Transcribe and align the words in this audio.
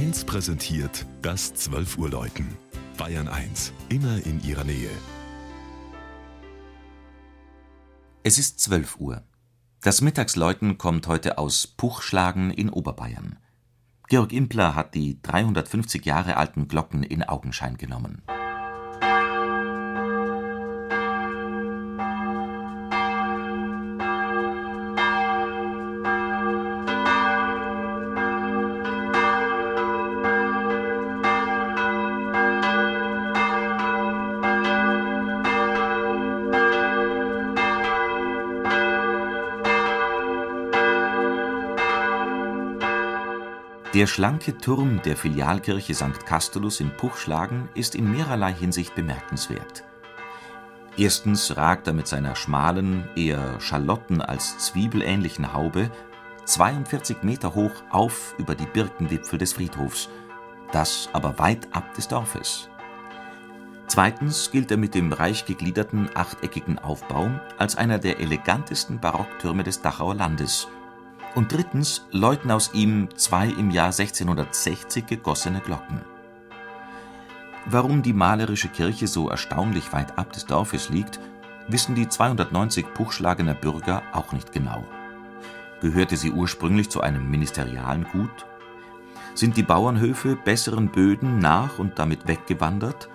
1 0.00 0.24
präsentiert 0.24 1.04
das 1.20 1.52
12 1.52 1.98
Uhr 1.98 2.08
Läuten. 2.08 2.56
Bayern 2.96 3.28
1, 3.28 3.74
immer 3.90 4.24
in 4.24 4.42
ihrer 4.42 4.64
Nähe. 4.64 4.88
Es 8.22 8.38
ist 8.38 8.60
12 8.60 8.98
Uhr. 8.98 9.22
Das 9.82 10.00
Mittagsläuten 10.00 10.78
kommt 10.78 11.06
heute 11.06 11.36
aus 11.36 11.66
Puchschlagen 11.66 12.50
in 12.50 12.70
Oberbayern. 12.70 13.36
Georg 14.08 14.32
Impler 14.32 14.74
hat 14.74 14.94
die 14.94 15.20
350 15.20 16.06
Jahre 16.06 16.38
alten 16.38 16.66
Glocken 16.66 17.02
in 17.02 17.22
Augenschein 17.22 17.76
genommen. 17.76 18.22
Der 43.92 44.06
schlanke 44.06 44.56
Turm 44.56 45.02
der 45.02 45.16
Filialkirche 45.16 45.94
St. 45.94 46.24
Castulus 46.24 46.78
in 46.78 46.96
Puchschlagen 46.96 47.68
ist 47.74 47.96
in 47.96 48.08
mehrerlei 48.08 48.52
Hinsicht 48.52 48.94
bemerkenswert. 48.94 49.82
Erstens 50.96 51.56
ragt 51.56 51.88
er 51.88 51.92
mit 51.92 52.06
seiner 52.06 52.36
schmalen, 52.36 53.08
eher 53.16 53.58
Schalotten 53.60 54.22
als 54.22 54.58
zwiebelähnlichen 54.58 55.54
Haube 55.54 55.90
42 56.44 57.24
Meter 57.24 57.56
hoch 57.56 57.72
auf 57.90 58.36
über 58.38 58.54
die 58.54 58.66
Birkenwipfel 58.66 59.40
des 59.40 59.54
Friedhofs, 59.54 60.08
das 60.70 61.08
aber 61.12 61.40
weit 61.40 61.66
ab 61.72 61.92
des 61.94 62.06
Dorfes. 62.06 62.68
Zweitens 63.88 64.52
gilt 64.52 64.70
er 64.70 64.76
mit 64.76 64.94
dem 64.94 65.12
reich 65.12 65.46
gegliederten 65.46 66.08
achteckigen 66.14 66.78
Aufbau 66.78 67.28
als 67.58 67.74
einer 67.74 67.98
der 67.98 68.20
elegantesten 68.20 69.00
Barocktürme 69.00 69.64
des 69.64 69.82
Dachauer 69.82 70.14
Landes– 70.14 70.68
und 71.34 71.52
drittens 71.52 72.06
läuten 72.10 72.50
aus 72.50 72.72
ihm 72.74 73.08
zwei 73.16 73.46
im 73.46 73.70
Jahr 73.70 73.92
1660 73.92 75.06
gegossene 75.06 75.60
Glocken. 75.60 76.00
Warum 77.66 78.02
die 78.02 78.12
malerische 78.12 78.68
Kirche 78.68 79.06
so 79.06 79.28
erstaunlich 79.28 79.92
weit 79.92 80.18
ab 80.18 80.32
des 80.32 80.46
Dorfes 80.46 80.88
liegt, 80.88 81.20
wissen 81.68 81.94
die 81.94 82.08
290 82.08 82.94
Puchschlagener 82.94 83.54
Bürger 83.54 84.02
auch 84.12 84.32
nicht 84.32 84.52
genau. 84.52 84.84
Gehörte 85.80 86.16
sie 86.16 86.32
ursprünglich 86.32 86.90
zu 86.90 87.00
einem 87.00 87.30
ministerialen 87.30 88.04
Gut? 88.04 88.46
Sind 89.34 89.56
die 89.56 89.62
Bauernhöfe 89.62 90.36
besseren 90.36 90.88
Böden 90.88 91.38
nach 91.38 91.78
und 91.78 91.98
damit 91.98 92.26
weggewandert? 92.26 93.08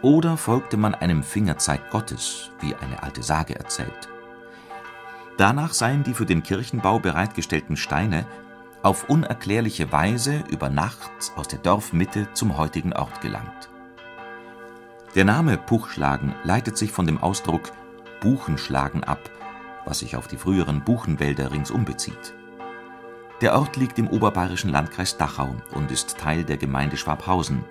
Oder 0.00 0.36
folgte 0.36 0.76
man 0.76 0.94
einem 0.94 1.22
Fingerzeig 1.22 1.90
Gottes, 1.90 2.50
wie 2.60 2.74
eine 2.74 3.02
alte 3.02 3.22
Sage 3.22 3.56
erzählt? 3.56 4.11
Danach 5.42 5.72
seien 5.72 6.04
die 6.04 6.14
für 6.14 6.24
den 6.24 6.44
Kirchenbau 6.44 7.00
bereitgestellten 7.00 7.76
Steine 7.76 8.26
auf 8.84 9.08
unerklärliche 9.08 9.90
Weise 9.90 10.44
über 10.48 10.70
Nacht 10.70 11.10
aus 11.34 11.48
der 11.48 11.58
Dorfmitte 11.58 12.28
zum 12.32 12.56
heutigen 12.56 12.92
Ort 12.92 13.20
gelangt. 13.22 13.68
Der 15.16 15.24
Name 15.24 15.58
Puchschlagen 15.58 16.32
leitet 16.44 16.78
sich 16.78 16.92
von 16.92 17.06
dem 17.06 17.18
Ausdruck 17.18 17.72
Buchenschlagen 18.20 19.02
ab, 19.02 19.18
was 19.84 19.98
sich 19.98 20.14
auf 20.14 20.28
die 20.28 20.36
früheren 20.36 20.84
Buchenwälder 20.84 21.50
ringsum 21.50 21.84
bezieht. 21.84 22.34
Der 23.40 23.58
Ort 23.58 23.76
liegt 23.76 23.98
im 23.98 24.06
oberbayerischen 24.06 24.70
Landkreis 24.70 25.16
Dachau 25.16 25.56
und 25.74 25.90
ist 25.90 26.18
Teil 26.18 26.44
der 26.44 26.56
Gemeinde 26.56 26.96
Schwabhausen. 26.96 27.64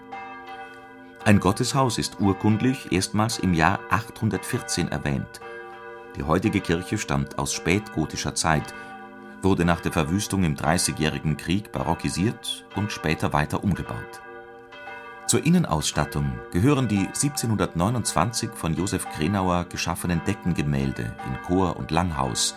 Ein 1.24 1.40
Gotteshaus 1.40 1.98
ist 2.00 2.20
urkundlich 2.20 2.92
erstmals 2.92 3.40
im 3.40 3.54
Jahr 3.54 3.80
814 3.92 4.90
erwähnt 4.90 5.40
die 6.16 6.24
heutige 6.24 6.62
Kirche 6.62 6.98
stammt 6.98 7.40
aus 7.40 7.54
spätgotischer 7.54 8.36
Zeit, 8.36 8.74
wurde 9.42 9.66
nach 9.66 9.82
der 9.82 9.92
Verwüstung 9.92 10.44
im 10.44 10.56
Dreißigjährigen 10.56 11.38
Krieg 11.38 11.72
barockisiert 11.72 12.66
und 12.76 12.92
später 12.92 13.34
weiter 13.34 13.64
umgebaut. 13.64 14.22
Zur 15.28 15.46
Innenausstattung 15.46 16.34
gehören 16.52 16.88
die 16.88 17.08
1729 17.08 18.52
von 18.54 18.76
Josef 18.76 19.08
Krenauer 19.12 19.66
geschaffenen 19.66 20.22
Deckengemälde 20.26 21.16
in 21.26 21.42
Chor 21.48 21.78
und 21.78 21.92
Langhaus 21.92 22.56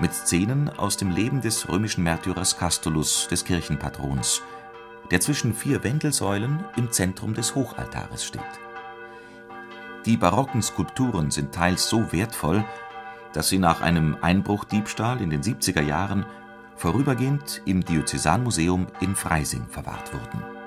mit 0.00 0.14
Szenen 0.14 0.70
aus 0.70 0.96
dem 0.96 1.10
Leben 1.10 1.42
des 1.42 1.68
römischen 1.68 2.02
Märtyrers 2.02 2.56
Castulus, 2.56 3.28
des 3.28 3.44
Kirchenpatrons, 3.44 4.42
der 5.10 5.20
zwischen 5.20 5.52
vier 5.52 5.84
Wendelsäulen 5.84 6.64
im 6.76 6.90
Zentrum 6.90 7.34
des 7.34 7.54
Hochaltares 7.54 8.24
steht 8.24 8.69
die 10.06 10.16
barocken 10.16 10.62
Skulpturen 10.62 11.30
sind 11.30 11.54
teils 11.54 11.88
so 11.88 12.12
wertvoll, 12.12 12.64
dass 13.32 13.48
sie 13.48 13.58
nach 13.58 13.80
einem 13.80 14.16
Einbruchdiebstahl 14.20 15.20
in 15.20 15.30
den 15.30 15.42
70er 15.42 15.82
Jahren 15.82 16.26
vorübergehend 16.76 17.62
im 17.66 17.84
Diözesanmuseum 17.84 18.86
in 19.00 19.14
Freising 19.14 19.66
verwahrt 19.68 20.12
wurden 20.12 20.59